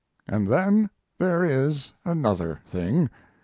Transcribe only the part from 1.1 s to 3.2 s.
there is another thing.